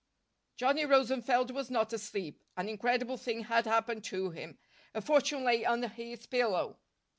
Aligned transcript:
Johnny 0.55 0.83
Rosenfeld 0.83 1.51
was 1.51 1.69
not 1.69 1.93
asleep. 1.93 2.41
An 2.57 2.67
incredible 2.67 3.17
thing 3.17 3.43
had 3.43 3.65
happened 3.67 4.03
to 4.05 4.31
him. 4.31 4.57
A 4.95 4.99
fortune 5.01 5.43
lay 5.43 5.63
under 5.63 5.89
his 5.89 6.25
pillow. 6.25 6.79